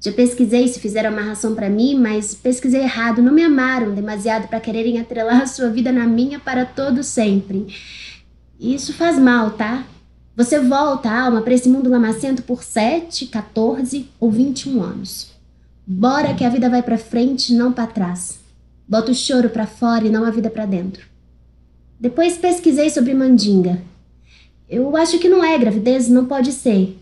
Já 0.00 0.12
pesquisei 0.12 0.68
se 0.68 0.78
fizeram 0.78 1.10
amarração 1.10 1.54
para 1.54 1.70
mim, 1.70 1.98
mas 1.98 2.34
pesquisei 2.34 2.82
errado. 2.82 3.22
Não 3.22 3.32
me 3.32 3.42
amaram 3.42 3.94
demasiado 3.94 4.48
para 4.48 4.60
quererem 4.60 5.00
atrelar 5.00 5.40
a 5.42 5.46
sua 5.46 5.68
vida 5.68 5.90
na 5.90 6.06
minha 6.06 6.38
para 6.38 6.64
todo 6.64 7.02
sempre. 7.02 7.66
E 8.58 8.74
isso 8.74 8.92
faz 8.92 9.18
mal, 9.18 9.50
tá? 9.50 9.84
Você 10.36 10.60
volta 10.60 11.08
a 11.08 11.22
alma 11.22 11.40
para 11.40 11.54
esse 11.54 11.68
mundo 11.68 11.90
lamacento 11.90 12.42
por 12.42 12.62
7, 12.62 13.26
14 13.26 14.08
ou 14.20 14.30
21 14.30 14.82
anos. 14.82 15.30
Bora 15.86 16.34
que 16.34 16.44
a 16.44 16.50
vida 16.50 16.68
vai 16.68 16.82
para 16.82 16.98
frente, 16.98 17.54
não 17.54 17.72
para 17.72 17.86
trás. 17.86 18.38
Bota 18.86 19.12
o 19.12 19.14
choro 19.14 19.48
para 19.48 19.66
fora 19.66 20.06
e 20.06 20.10
não 20.10 20.24
a 20.24 20.30
vida 20.30 20.50
para 20.50 20.66
dentro. 20.66 21.06
Depois 21.98 22.36
pesquisei 22.36 22.90
sobre 22.90 23.14
mandinga. 23.14 23.80
Eu 24.68 24.96
acho 24.96 25.18
que 25.18 25.28
não 25.28 25.42
é 25.42 25.56
gravidez, 25.56 26.08
não 26.08 26.26
pode 26.26 26.52
ser. 26.52 26.98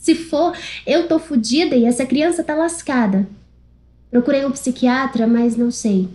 Se 0.00 0.14
for, 0.14 0.56
eu 0.86 1.06
tô 1.06 1.18
fodida 1.18 1.76
e 1.76 1.84
essa 1.84 2.06
criança 2.06 2.42
tá 2.42 2.54
lascada. 2.54 3.28
Procurei 4.10 4.46
um 4.46 4.50
psiquiatra, 4.50 5.26
mas 5.26 5.58
não 5.58 5.70
sei. 5.70 6.08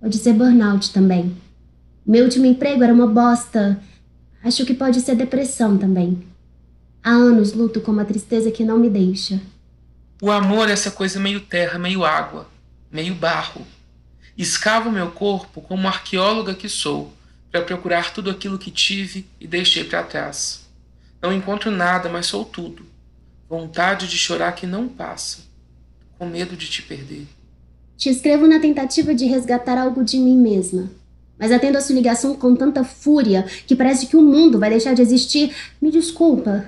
Pode 0.00 0.16
ser 0.16 0.32
burnout 0.32 0.90
também. 0.90 1.36
Meu 2.04 2.24
último 2.24 2.46
emprego 2.46 2.82
era 2.82 2.94
uma 2.94 3.06
bosta. 3.06 3.78
Acho 4.42 4.64
que 4.64 4.72
pode 4.72 5.02
ser 5.02 5.16
depressão 5.16 5.76
também. 5.76 6.26
Há 7.02 7.10
anos 7.10 7.52
luto 7.52 7.82
com 7.82 7.92
uma 7.92 8.06
tristeza 8.06 8.50
que 8.50 8.64
não 8.64 8.78
me 8.78 8.88
deixa. 8.88 9.38
O 10.22 10.30
amor 10.30 10.70
é 10.70 10.72
essa 10.72 10.90
coisa 10.90 11.20
meio 11.20 11.40
terra, 11.40 11.78
meio 11.78 12.06
água, 12.06 12.48
meio 12.90 13.14
barro. 13.14 13.66
Escavo 14.36 14.90
meu 14.90 15.10
corpo 15.10 15.60
como 15.60 15.86
arqueóloga 15.86 16.54
que 16.54 16.70
sou, 16.70 17.12
para 17.52 17.60
procurar 17.60 18.14
tudo 18.14 18.30
aquilo 18.30 18.58
que 18.58 18.70
tive 18.70 19.26
e 19.38 19.46
deixei 19.46 19.84
para 19.84 20.04
trás. 20.04 20.66
Não 21.20 21.34
encontro 21.34 21.70
nada, 21.70 22.08
mas 22.08 22.24
sou 22.24 22.46
tudo. 22.46 22.88
Vontade 23.50 24.06
de 24.06 24.16
chorar 24.16 24.52
que 24.52 24.64
não 24.64 24.86
passa, 24.86 25.38
com 26.16 26.24
medo 26.24 26.56
de 26.56 26.70
te 26.70 26.82
perder. 26.82 27.26
Te 27.96 28.08
escrevo 28.08 28.46
na 28.46 28.60
tentativa 28.60 29.12
de 29.12 29.24
resgatar 29.24 29.76
algo 29.76 30.04
de 30.04 30.18
mim 30.18 30.36
mesma. 30.36 30.88
Mas 31.36 31.50
atendo 31.50 31.76
a 31.76 31.80
sua 31.80 31.96
ligação 31.96 32.36
com 32.36 32.54
tanta 32.54 32.84
fúria 32.84 33.44
que 33.66 33.74
parece 33.74 34.06
que 34.06 34.16
o 34.16 34.22
mundo 34.22 34.60
vai 34.60 34.70
deixar 34.70 34.94
de 34.94 35.02
existir. 35.02 35.52
Me 35.82 35.90
desculpa. 35.90 36.64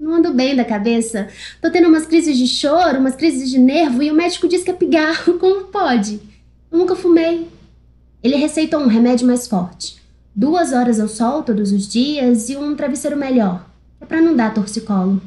Não 0.00 0.14
ando 0.14 0.32
bem 0.32 0.56
da 0.56 0.64
cabeça. 0.64 1.28
Tô 1.60 1.70
tendo 1.70 1.88
umas 1.88 2.06
crises 2.06 2.38
de 2.38 2.46
choro, 2.46 3.00
umas 3.00 3.14
crises 3.14 3.50
de 3.50 3.58
nervo 3.58 4.02
e 4.02 4.10
o 4.10 4.14
médico 4.14 4.48
diz 4.48 4.64
que 4.64 4.70
é 4.70 4.74
pigarro. 4.74 5.36
Como 5.38 5.64
pode? 5.64 6.22
Eu 6.72 6.78
nunca 6.78 6.96
fumei. 6.96 7.46
Ele 8.22 8.36
receitou 8.36 8.80
um 8.80 8.88
remédio 8.88 9.26
mais 9.26 9.46
forte. 9.46 9.98
Duas 10.34 10.72
horas 10.72 11.00
ao 11.00 11.08
sol 11.08 11.42
todos 11.42 11.70
os 11.70 11.86
dias 11.86 12.48
e 12.48 12.56
um 12.56 12.74
travesseiro 12.74 13.14
melhor. 13.14 13.68
É 14.00 14.06
para 14.06 14.22
não 14.22 14.34
dar 14.34 14.54
torcicolo. 14.54 15.20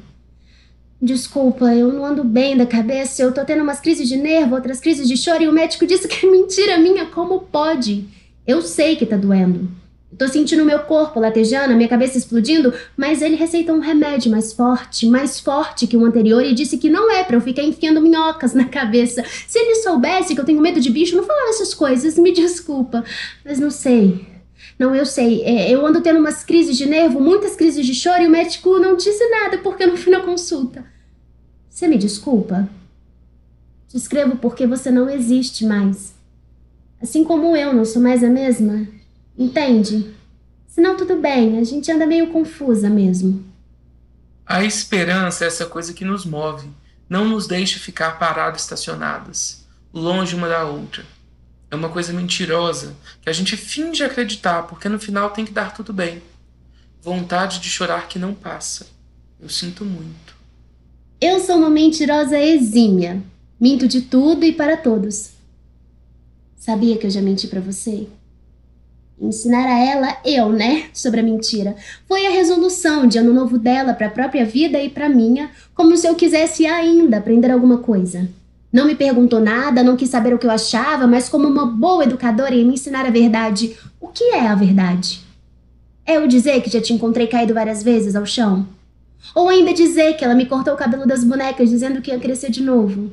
Desculpa, 1.01 1.73
eu 1.73 1.91
não 1.91 2.05
ando 2.05 2.23
bem 2.23 2.55
da 2.55 2.63
cabeça, 2.63 3.23
eu 3.23 3.33
tô 3.33 3.43
tendo 3.43 3.63
umas 3.63 3.79
crises 3.79 4.07
de 4.07 4.15
nervo, 4.15 4.53
outras 4.53 4.79
crises 4.79 5.07
de 5.07 5.17
choro 5.17 5.41
e 5.41 5.47
o 5.47 5.51
médico 5.51 5.85
disse 5.87 6.07
que 6.07 6.27
é 6.27 6.29
mentira 6.29 6.77
minha, 6.77 7.07
como 7.07 7.39
pode? 7.39 8.05
Eu 8.45 8.61
sei 8.61 8.95
que 8.95 9.05
tá 9.05 9.17
doendo. 9.17 9.67
Tô 10.15 10.27
sentindo 10.27 10.63
meu 10.63 10.79
corpo 10.79 11.19
latejando, 11.19 11.73
minha 11.73 11.89
cabeça 11.89 12.19
explodindo, 12.19 12.71
mas 12.95 13.23
ele 13.23 13.35
receitou 13.35 13.73
um 13.73 13.79
remédio 13.79 14.29
mais 14.29 14.53
forte, 14.53 15.07
mais 15.07 15.39
forte 15.39 15.87
que 15.87 15.97
o 15.97 16.05
anterior 16.05 16.43
e 16.43 16.53
disse 16.53 16.77
que 16.77 16.89
não 16.89 17.09
é 17.09 17.23
para 17.23 17.35
eu 17.35 17.41
ficar 17.41 17.63
enfiando 17.63 17.99
minhocas 17.99 18.53
na 18.55 18.65
cabeça. 18.65 19.23
Se 19.47 19.57
ele 19.57 19.75
soubesse 19.77 20.35
que 20.35 20.39
eu 20.39 20.45
tenho 20.45 20.61
medo 20.61 20.79
de 20.79 20.91
bicho, 20.91 21.15
não 21.15 21.23
falava 21.23 21.49
essas 21.49 21.73
coisas, 21.73 22.15
me 22.19 22.31
desculpa, 22.31 23.03
mas 23.43 23.57
não 23.57 23.71
sei. 23.71 24.23
Não, 24.77 24.93
eu 24.93 25.05
sei. 25.05 25.41
É, 25.43 25.71
eu 25.71 25.83
ando 25.85 26.01
tendo 26.01 26.19
umas 26.19 26.43
crises 26.43 26.77
de 26.77 26.85
nervo, 26.85 27.19
muitas 27.19 27.55
crises 27.55 27.85
de 27.85 27.95
choro 27.95 28.21
e 28.21 28.27
o 28.27 28.29
médico 28.29 28.77
não 28.77 28.95
disse 28.95 29.27
nada 29.29 29.57
porque 29.59 29.83
eu 29.83 29.87
não 29.87 29.97
fui 29.97 30.11
na 30.11 30.19
consulta. 30.19 30.90
Você 31.71 31.87
me 31.87 31.97
desculpa? 31.97 32.67
Te 33.87 33.95
escrevo 33.95 34.35
porque 34.35 34.67
você 34.67 34.91
não 34.91 35.09
existe 35.09 35.65
mais. 35.65 36.13
Assim 37.01 37.23
como 37.23 37.55
eu 37.55 37.73
não 37.73 37.85
sou 37.85 38.01
mais 38.01 38.23
a 38.25 38.29
mesma. 38.29 38.85
Entende? 39.37 40.13
Senão 40.67 40.97
tudo 40.97 41.15
bem, 41.15 41.57
a 41.57 41.63
gente 41.63 41.89
anda 41.89 42.05
meio 42.05 42.27
confusa 42.27 42.89
mesmo. 42.89 43.43
A 44.45 44.65
esperança 44.65 45.45
é 45.45 45.47
essa 45.47 45.65
coisa 45.65 45.93
que 45.93 46.03
nos 46.03 46.25
move, 46.25 46.69
não 47.09 47.25
nos 47.25 47.47
deixa 47.47 47.79
ficar 47.79 48.19
paradas 48.19 48.63
estacionadas, 48.63 49.65
longe 49.93 50.35
uma 50.35 50.49
da 50.49 50.65
outra. 50.65 51.05
É 51.71 51.75
uma 51.75 51.87
coisa 51.89 52.11
mentirosa 52.11 52.93
que 53.21 53.29
a 53.29 53.33
gente 53.33 53.55
finge 53.55 54.03
acreditar, 54.03 54.63
porque 54.63 54.89
no 54.89 54.99
final 54.99 55.29
tem 55.29 55.45
que 55.45 55.53
dar 55.53 55.73
tudo 55.73 55.93
bem. 55.93 56.21
Vontade 57.01 57.61
de 57.61 57.69
chorar 57.69 58.09
que 58.09 58.19
não 58.19 58.33
passa. 58.33 58.87
Eu 59.39 59.47
sinto 59.47 59.85
muito. 59.85 60.40
Eu 61.23 61.39
sou 61.39 61.57
uma 61.57 61.69
mentirosa 61.69 62.39
exímia. 62.39 63.21
Minto 63.59 63.87
de 63.87 64.01
tudo 64.01 64.43
e 64.43 64.51
para 64.51 64.75
todos. 64.75 65.29
Sabia 66.57 66.97
que 66.97 67.05
eu 67.05 67.11
já 67.11 67.21
menti 67.21 67.47
para 67.47 67.61
você? 67.61 68.07
Ensinar 69.19 69.67
a 69.67 69.77
ela, 69.77 70.17
eu, 70.25 70.49
né, 70.49 70.85
sobre 70.91 71.19
a 71.19 71.23
mentira. 71.23 71.75
Foi 72.07 72.25
a 72.25 72.31
resolução 72.31 73.05
de 73.05 73.19
ano 73.19 73.31
novo 73.31 73.59
dela 73.59 73.93
para 73.93 74.07
a 74.07 74.09
própria 74.09 74.43
vida 74.43 74.81
e 74.81 74.89
para 74.89 75.07
minha, 75.07 75.51
como 75.75 75.95
se 75.95 76.07
eu 76.07 76.15
quisesse 76.15 76.65
ainda 76.65 77.17
aprender 77.17 77.51
alguma 77.51 77.77
coisa. 77.77 78.27
Não 78.73 78.87
me 78.87 78.95
perguntou 78.95 79.39
nada, 79.39 79.83
não 79.83 79.95
quis 79.95 80.09
saber 80.09 80.33
o 80.33 80.39
que 80.39 80.47
eu 80.47 80.51
achava, 80.51 81.05
mas 81.05 81.29
como 81.29 81.47
uma 81.47 81.67
boa 81.67 82.03
educadora 82.03 82.55
ia 82.55 82.65
me 82.65 82.73
ensinar 82.73 83.05
a 83.05 83.11
verdade. 83.11 83.77
O 83.99 84.07
que 84.07 84.23
é 84.23 84.47
a 84.47 84.55
verdade? 84.55 85.21
É 86.03 86.17
eu 86.17 86.25
dizer 86.25 86.59
que 86.63 86.71
já 86.71 86.81
te 86.81 86.93
encontrei 86.93 87.27
caído 87.27 87.53
várias 87.53 87.83
vezes 87.83 88.15
ao 88.15 88.25
chão? 88.25 88.65
Ou 89.35 89.49
ainda 89.49 89.73
dizer 89.73 90.15
que 90.17 90.25
ela 90.25 90.35
me 90.35 90.45
cortou 90.45 90.73
o 90.73 90.77
cabelo 90.77 91.05
das 91.05 91.23
bonecas 91.23 91.69
dizendo 91.69 92.01
que 92.01 92.11
ia 92.11 92.19
crescer 92.19 92.49
de 92.51 92.61
novo? 92.61 93.11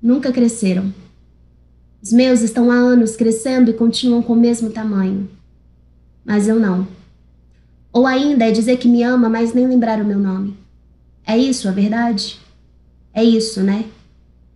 Nunca 0.00 0.32
cresceram. 0.32 0.92
Os 2.02 2.12
meus 2.12 2.40
estão 2.42 2.70
há 2.70 2.74
anos 2.74 3.16
crescendo 3.16 3.70
e 3.70 3.74
continuam 3.74 4.22
com 4.22 4.34
o 4.34 4.36
mesmo 4.36 4.70
tamanho. 4.70 5.28
Mas 6.24 6.46
eu 6.48 6.60
não. 6.60 6.86
Ou 7.92 8.06
ainda 8.06 8.44
é 8.44 8.50
dizer 8.50 8.76
que 8.76 8.88
me 8.88 9.02
ama, 9.02 9.28
mas 9.28 9.54
nem 9.54 9.66
lembrar 9.66 10.00
o 10.00 10.04
meu 10.04 10.18
nome. 10.18 10.56
É 11.26 11.36
isso 11.36 11.68
a 11.68 11.72
verdade? 11.72 12.38
É 13.12 13.24
isso, 13.24 13.62
né? 13.62 13.84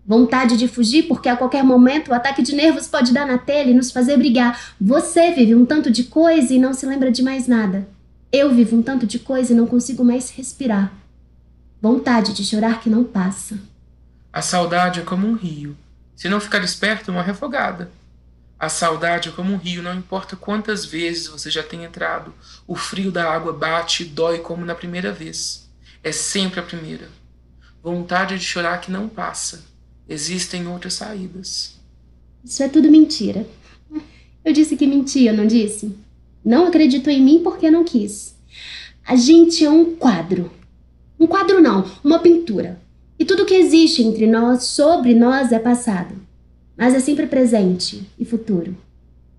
Vontade 0.05 0.57
de 0.57 0.67
fugir 0.67 1.05
porque 1.05 1.29
a 1.29 1.37
qualquer 1.37 1.63
momento 1.63 2.09
o 2.09 2.15
ataque 2.15 2.43
de 2.43 2.55
nervos 2.55 2.89
pode 2.89 3.13
dar 3.13 3.27
na 3.27 3.39
telha 3.39 3.71
e 3.71 3.75
nos 3.75 3.91
fazer 3.91 4.17
brigar. 4.17 4.75
Você 4.81 5.33
vive 5.33 5.55
um 5.55 5.65
tanto 5.65 5.91
de 5.91 6.05
coisa 6.05 6.53
e 6.53 6.59
não 6.59 6.73
se 6.73 6.87
lembra 6.87 7.13
de 7.13 7.23
mais 7.23 7.47
nada. 7.47 7.87
Eu 8.31 8.55
vivo 8.55 8.77
um 8.77 8.83
tanto 8.83 9.07
de 9.07 9.19
coisa 9.19 9.53
e 9.53 9.57
não 9.57 9.67
consigo 9.67 10.05
mais 10.05 10.31
respirar. 10.31 10.93
Vontade 11.81 12.35
de 12.35 12.45
chorar 12.45 12.81
que 12.81 12.91
não 12.91 13.03
passa. 13.03 13.59
A 14.31 14.43
saudade 14.43 15.01
é 15.01 15.03
como 15.03 15.27
um 15.27 15.35
rio. 15.35 15.77
Se 16.15 16.29
não 16.29 16.39
ficar 16.39 16.63
esperto, 16.63 17.11
uma 17.11 17.23
refogada. 17.23 17.91
A 18.59 18.69
saudade 18.69 19.31
é 19.31 19.33
como 19.33 19.53
um 19.53 19.57
rio, 19.57 19.83
não 19.83 19.95
importa 19.95 20.37
quantas 20.37 20.85
vezes 20.85 21.29
você 21.29 21.51
já 21.51 21.63
tenha 21.63 21.87
entrado. 21.87 22.35
O 22.67 22.77
frio 22.77 23.11
da 23.11 23.33
água 23.33 23.53
bate 23.53 24.03
e 24.03 24.07
dói 24.07 24.41
como 24.41 24.65
na 24.65 24.75
primeira 24.75 25.11
vez. 25.13 25.71
É 26.03 26.13
sempre 26.13 26.61
a 26.61 26.63
primeira. 26.63 27.09
Vontade 27.83 28.37
de 28.37 28.45
chorar 28.45 28.81
que 28.81 28.91
não 28.91 29.09
passa. 29.09 29.65
Existem 30.09 30.67
outras 30.67 30.95
saídas. 30.95 31.79
Isso 32.45 32.63
é 32.63 32.69
tudo 32.69 32.91
mentira. 32.91 33.47
Eu 34.45 34.53
disse 34.53 34.77
que 34.77 34.87
mentia, 34.87 35.33
não 35.33 35.47
disse? 35.47 35.97
Não 36.45 36.67
acreditou 36.67 37.13
em 37.13 37.23
mim 37.23 37.41
porque 37.43 37.71
não 37.71 37.85
quis. 37.85 38.37
A 39.07 39.17
gente 39.17 39.65
é 39.65 39.71
um 39.71 39.97
quadro. 39.97 40.51
Um 41.19 41.27
quadro 41.27 41.61
não, 41.61 41.85
uma 42.05 42.19
pintura. 42.19 42.81
E 43.19 43.25
tudo 43.25 43.45
que 43.45 43.55
existe 43.55 44.03
entre 44.03 44.27
nós, 44.27 44.65
sobre 44.65 45.15
nós, 45.15 45.51
é 45.51 45.59
passado. 45.59 46.15
Mas 46.77 46.95
é 46.95 47.01
sempre 47.01 47.27
presente 47.27 48.07
e 48.19 48.25
futuro. 48.25 48.77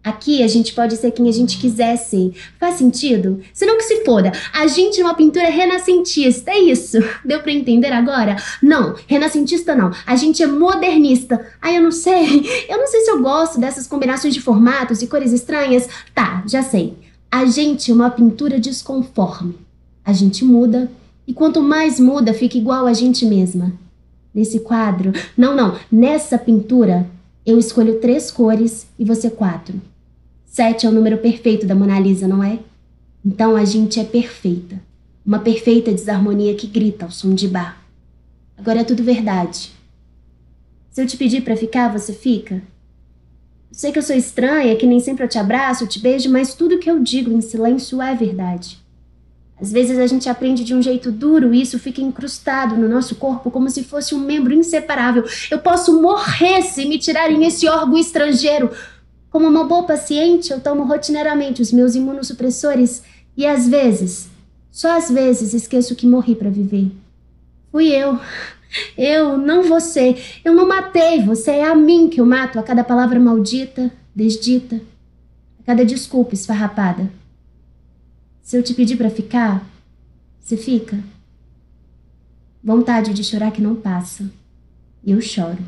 Aqui 0.03 0.41
a 0.41 0.47
gente 0.47 0.73
pode 0.73 0.95
ser 0.95 1.11
quem 1.11 1.27
a 1.27 1.31
gente 1.31 1.57
quiser 1.57 1.97
ser. 1.97 2.33
Faz 2.57 2.75
sentido? 2.75 3.41
Senão 3.53 3.77
que 3.77 3.83
se 3.83 4.03
foda. 4.05 4.31
A 4.53 4.65
gente 4.67 4.99
é 4.99 5.03
uma 5.03 5.13
pintura 5.13 5.49
renascentista, 5.49 6.51
é 6.51 6.59
isso? 6.59 6.97
Deu 7.23 7.41
para 7.41 7.51
entender 7.51 7.91
agora? 7.91 8.37
Não, 8.63 8.95
renascentista 9.07 9.75
não. 9.75 9.91
A 10.05 10.15
gente 10.15 10.41
é 10.41 10.47
modernista. 10.47 11.45
Ai, 11.61 11.77
eu 11.77 11.81
não 11.81 11.91
sei. 11.91 12.65
Eu 12.69 12.77
não 12.77 12.87
sei 12.87 13.01
se 13.01 13.11
eu 13.11 13.21
gosto 13.21 13.59
dessas 13.59 13.87
combinações 13.87 14.33
de 14.33 14.41
formatos 14.41 15.01
e 15.01 15.07
cores 15.07 15.31
estranhas. 15.31 15.87
Tá, 16.13 16.43
já 16.47 16.63
sei. 16.63 16.93
A 17.31 17.45
gente 17.45 17.91
é 17.91 17.93
uma 17.93 18.09
pintura 18.09 18.59
desconforme. 18.59 19.55
A 20.05 20.13
gente 20.13 20.45
muda 20.45 20.89
e 21.29 21.33
quanto 21.33 21.61
mais 21.61 21.99
muda, 21.99 22.33
fica 22.33 22.57
igual 22.57 22.87
a 22.87 22.93
gente 22.93 23.23
mesma. 23.23 23.71
Nesse 24.33 24.61
quadro, 24.61 25.11
não, 25.37 25.55
não, 25.55 25.75
nessa 25.91 26.39
pintura, 26.39 27.07
eu 27.45 27.57
escolho 27.57 27.99
três 27.99 28.29
cores 28.29 28.87
e 28.97 29.05
você 29.05 29.29
quatro. 29.29 29.81
Sete 30.45 30.85
é 30.85 30.89
o 30.89 30.91
número 30.91 31.17
perfeito 31.17 31.65
da 31.65 31.75
Mona 31.75 31.99
Lisa, 31.99 32.27
não 32.27 32.43
é? 32.43 32.59
Então 33.25 33.55
a 33.55 33.65
gente 33.65 33.99
é 33.99 34.03
perfeita. 34.03 34.79
Uma 35.25 35.39
perfeita 35.39 35.91
desarmonia 35.91 36.55
que 36.55 36.67
grita 36.67 37.05
ao 37.05 37.11
som 37.11 37.33
de 37.33 37.47
bar. 37.47 37.83
Agora 38.57 38.81
é 38.81 38.83
tudo 38.83 39.03
verdade. 39.03 39.71
Se 40.91 41.01
eu 41.01 41.07
te 41.07 41.17
pedir 41.17 41.41
para 41.43 41.55
ficar, 41.55 41.91
você 41.91 42.11
fica? 42.11 42.61
Sei 43.71 43.91
que 43.91 43.99
eu 43.99 44.03
sou 44.03 44.15
estranha, 44.15 44.75
que 44.75 44.85
nem 44.85 44.99
sempre 44.99 45.23
eu 45.23 45.29
te 45.29 45.37
abraço, 45.37 45.83
eu 45.83 45.87
te 45.87 45.99
beijo, 45.99 46.29
mas 46.29 46.53
tudo 46.53 46.79
que 46.79 46.89
eu 46.89 46.99
digo 46.99 47.31
em 47.31 47.41
silêncio 47.41 48.01
é 48.01 48.15
verdade. 48.15 48.79
Às 49.61 49.71
vezes 49.71 49.97
a 49.97 50.07
gente 50.07 50.29
aprende 50.29 50.63
de 50.63 50.73
um 50.73 50.81
jeito 50.81 51.11
duro 51.11 51.53
e 51.53 51.61
isso 51.61 51.77
fica 51.77 52.01
incrustado 52.01 52.77
no 52.77 52.87
nosso 52.87 53.15
corpo 53.15 53.51
como 53.51 53.69
se 53.69 53.83
fosse 53.83 54.15
um 54.15 54.19
membro 54.19 54.53
inseparável. 54.53 55.25
Eu 55.51 55.59
posso 55.59 56.01
morrer 56.01 56.61
se 56.61 56.85
me 56.85 56.97
tirarem 56.97 57.45
esse 57.45 57.67
órgão 57.67 57.97
estrangeiro. 57.97 58.71
Como 59.29 59.47
uma 59.47 59.65
boa 59.65 59.83
paciente, 59.83 60.51
eu 60.51 60.59
tomo 60.59 60.85
rotineiramente 60.85 61.61
os 61.61 61.71
meus 61.71 61.93
imunossupressores 61.93 63.03
e 63.35 63.45
às 63.45 63.67
vezes, 63.67 64.29
só 64.71 64.97
às 64.97 65.11
vezes, 65.11 65.53
esqueço 65.53 65.95
que 65.95 66.07
morri 66.07 66.35
para 66.35 66.49
viver. 66.49 66.91
Fui 67.71 67.87
eu. 67.87 68.17
Eu, 68.97 69.37
não 69.37 69.63
você. 69.63 70.15
Eu 70.43 70.53
não 70.53 70.67
matei, 70.67 71.23
você 71.23 71.51
é 71.51 71.65
a 71.65 71.75
mim 71.75 72.07
que 72.07 72.21
eu 72.21 72.25
mato 72.25 72.59
a 72.59 72.63
cada 72.63 72.83
palavra 72.83 73.19
maldita, 73.19 73.91
desdita, 74.15 74.81
a 75.59 75.63
cada 75.63 75.85
desculpa 75.85 76.33
esfarrapada. 76.33 77.09
Se 78.49 78.57
eu 78.57 78.63
te 78.63 78.73
pedir 78.73 78.97
para 78.97 79.11
ficar, 79.11 79.63
você 80.39 80.57
fica? 80.57 80.97
Vontade 82.63 83.13
de 83.13 83.23
chorar 83.23 83.51
que 83.51 83.61
não 83.61 83.75
passa. 83.75 84.27
E 85.03 85.11
eu 85.11 85.21
choro. 85.21 85.59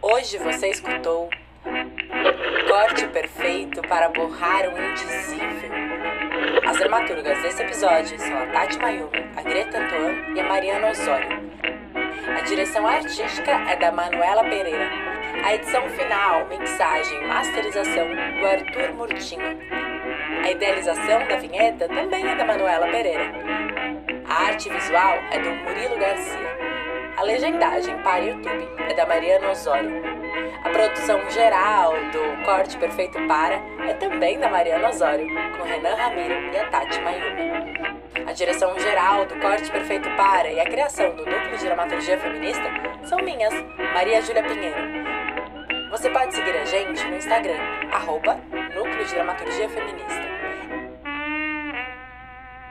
Hoje 0.00 0.38
você 0.38 0.70
escutou 0.70 1.28
corte 2.66 3.06
perfeito 3.08 3.82
para 3.82 4.08
borrar 4.08 4.72
o 4.72 4.90
indizível. 4.90 5.70
As 6.66 6.78
dramaturgas 6.78 7.42
desse 7.42 7.62
episódio 7.62 8.18
são 8.18 8.38
a 8.38 8.46
Tati 8.46 8.78
Mayumi, 8.78 9.18
a 9.36 9.42
Greta 9.42 9.84
Antoine 9.84 10.34
e 10.34 10.40
a 10.40 10.48
Mariana 10.48 10.88
Osório. 10.92 11.43
Direção 12.46 12.86
artística 12.86 13.50
é 13.50 13.76
da 13.76 13.90
Manuela 13.90 14.44
Pereira. 14.44 14.90
A 15.42 15.54
edição 15.54 15.88
final, 15.88 16.46
mixagem 16.46 17.18
e 17.22 17.26
masterização 17.26 18.06
do 18.06 18.46
Arthur 18.46 18.94
Murtinho. 18.94 19.58
A 20.42 20.50
idealização 20.50 21.26
da 21.26 21.36
vinheta 21.36 21.88
também 21.88 22.28
é 22.28 22.36
da 22.36 22.44
Manuela 22.44 22.86
Pereira. 22.88 23.32
A 24.28 24.44
arte 24.44 24.68
visual 24.68 25.14
é 25.30 25.38
do 25.38 25.50
Murilo 25.50 25.98
Garcia. 25.98 27.14
A 27.16 27.22
legendagem 27.22 27.96
para 28.02 28.18
YouTube 28.18 28.68
é 28.90 28.94
da 28.94 29.06
Mariana 29.06 29.50
Osório. 29.50 30.13
Produção 30.74 31.30
geral 31.30 31.92
do 32.10 32.44
Corte 32.44 32.76
Perfeito 32.76 33.16
Para 33.28 33.62
é 33.88 33.94
também 33.94 34.40
da 34.40 34.50
Mariana 34.50 34.88
Osório, 34.88 35.24
com 35.56 35.62
Renan 35.62 35.94
Ramiro 35.94 36.52
e 36.52 36.56
a 36.58 36.68
Tati 36.68 37.00
Mayumi. 37.00 37.78
A 38.26 38.32
direção 38.32 38.76
geral 38.80 39.24
do 39.24 39.38
Corte 39.38 39.70
Perfeito 39.70 40.10
Para 40.16 40.50
e 40.50 40.58
a 40.58 40.64
criação 40.64 41.14
do 41.14 41.24
Núcleo 41.24 41.56
de 41.56 41.64
Dramaturgia 41.64 42.18
Feminista 42.18 42.64
são 43.04 43.20
minhas, 43.20 43.54
Maria 43.94 44.20
Júlia 44.20 44.42
Pinheiro. 44.42 44.76
Você 45.92 46.10
pode 46.10 46.34
seguir 46.34 46.56
a 46.56 46.64
gente 46.64 47.04
no 47.04 47.18
Instagram, 47.18 47.60
arroba 47.92 48.34
Núcleo 48.74 49.04
de 49.04 49.14
Dramaturgia 49.14 49.68
Feminista. 49.68 50.24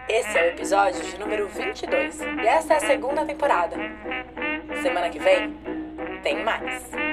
Esse 0.09 0.37
é 0.37 0.43
o 0.43 0.47
episódio 0.47 1.01
de 1.01 1.17
número 1.17 1.47
22 1.47 2.19
e 2.19 2.47
essa 2.47 2.73
é 2.73 2.77
a 2.77 2.81
segunda 2.81 3.25
temporada. 3.25 3.77
Semana 4.81 5.09
que 5.09 5.19
vem 5.19 5.57
tem 6.21 6.43
mais. 6.43 7.12